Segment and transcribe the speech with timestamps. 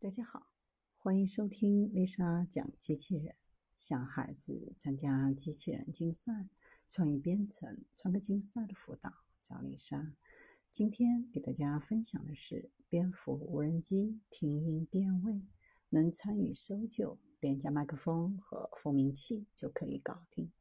[0.00, 0.46] 大家好，
[0.96, 3.34] 欢迎收听丽莎讲机器人。
[3.76, 6.48] 想孩子参加机器人竞赛、
[6.88, 9.10] 创意编程、创客竞赛的辅导，
[9.42, 10.14] 找丽莎。
[10.70, 15.48] 今天给大家分享的是蝙蝠无人机听音辨位，
[15.88, 20.52] 能参与搜救，连加麦克风和蜂鸣器就可以搞定。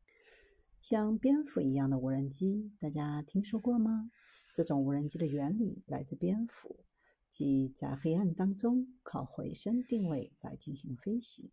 [0.82, 4.10] 像蝙蝠一样的无人机，大家听说过吗？
[4.52, 6.84] 这种无人机的原理来自蝙蝠。
[7.30, 11.52] 即在黑暗当中靠回声定位来进行飞行，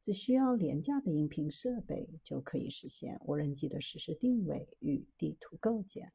[0.00, 6.12] 只需要廉价的音频设备就可以实现无人机的实时定位与地图构建。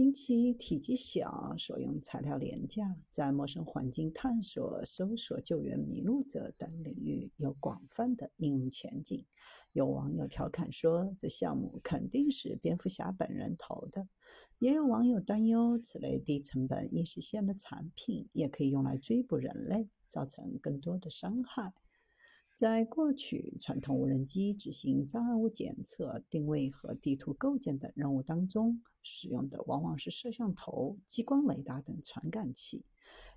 [0.00, 9.26] 因其体积小，所用材料廉价，在陌生环境探索、搜索、救援迷路者等领域有广泛的应用前景。
[9.72, 14.08] 有网友调侃说：“这项目肯定是蝙蝠侠本人投的。”
[14.58, 21.74] 也有网友担忧，此类低成本易实现的产品也可以用来追捕人类，造成更多的伤害。
[22.60, 32.84] 在过去，传统无人机执行障碍物检测、定位和地图构建等任务当中，使用的往往是摄像头、激光雷达等传感器。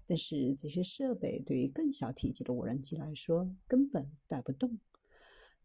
[0.05, 4.77] 但是，这些设备对于更小体积的无人机来说根本带不动。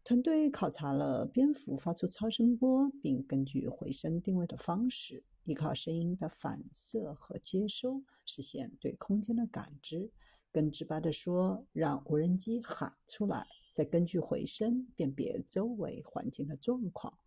[0.05, 10.11] 团队考察了蝙蝠发出超声波，并根据回声定位的方式，依靠声音的反射和接收，实现对空间的感知。
[10.51, 17.17] 更直白地说，让无人机喊出来，再根据回声辨别周围环境的状况。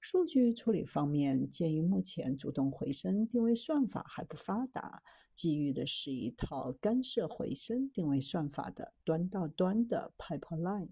[0.00, 5.02] 数据处理方面，鉴于目前主动回声定位算法还不发达，
[5.32, 10.88] 基于的是一套干涉回声定位算法的端到端的 pipeline，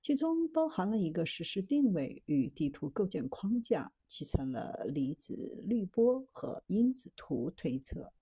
[0.00, 5.34] 其中包含了一个实时定位与地图构建框架，集成了离子
[5.66, 8.12] 滤波和因子图推测。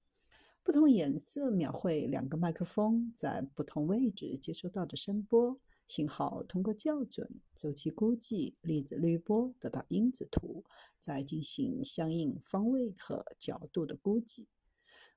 [0.65, 10.63] 不同颜色描绘两个麦克风在不同位置接收到的声波信号，通过校准、周期估计、粒子滤波得到因子图，
[11.01, 14.47] 再进行相应方位和角度的估计。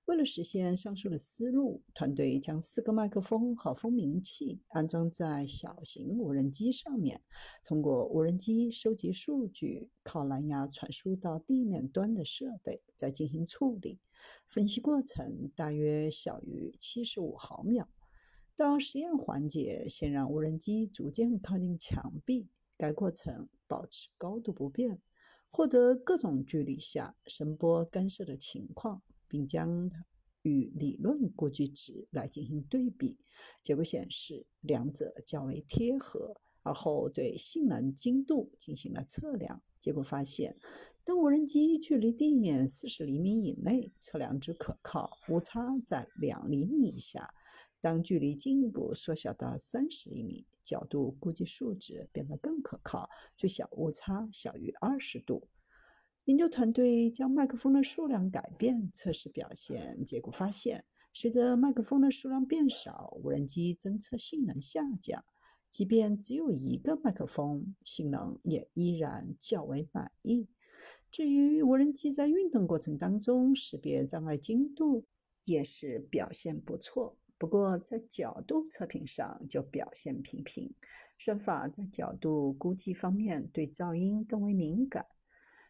[0.05, 7.21] 为了实现上述的思路，团队将四个麦克风和蜂鸣器安装在小型无人机上面，
[7.63, 13.99] 通过无人机收集数据，靠蓝牙传输到地面端的设备，再进行处理。
[14.47, 17.89] 分析过程大约小于七十五毫秒。
[18.55, 22.47] 到实验环节，先让无人机逐渐靠近墙壁，
[22.77, 25.01] 该过程保持高度不变，
[25.51, 29.01] 获得各种距离下声波干涉的情况。
[29.35, 29.91] 并将
[30.43, 33.17] 与理论估计值来进行对比，
[33.61, 36.39] 结果显示两者较为贴合。
[36.63, 40.57] 而后对性能精度进行了测量，结果发现，
[41.03, 47.27] 当无人机距离地面四十厘米以内，测量值可靠，误差在两厘米以下；
[47.81, 55.49] 当距离进一步缩小到三十厘米，角度估计数值变得更可靠，最小误差小于二十度。
[56.25, 60.03] 研究团队将麦克风的数量改变，测试表现。
[60.03, 65.23] 结果发现，随着麦克风的数量变少，无人机侦测性能下降。
[65.69, 70.47] 即便只有一个麦克风，性能也依然较为满意。
[71.11, 75.05] 至于无人机在运动过程当中识别障碍精度，
[75.43, 77.19] 也是表现不错。
[77.37, 80.73] 不过在角度测评上就表现平平。
[81.19, 85.05] 算法在角度估计方面对噪音更为敏感。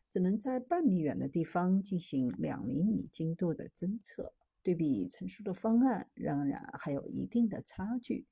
[0.09, 4.33] 只能在半米远的地方进行两厘米精度的侦测，
[4.63, 8.27] 对比成熟的方案，仍然还有一定的差距。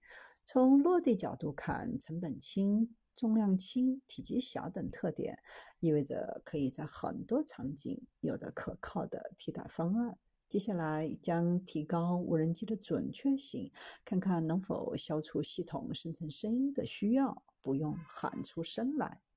[0.45, 5.37] 从落地角度看，成本轻、重量轻、体积小等特点，
[5.79, 10.17] 意味着可以在很多场景有着可靠的替代方案。
[10.49, 13.71] 接下来将提高无人机的准确性，
[14.05, 19.23] 看看能否消除系统生成声音的需要，不用喊出声来。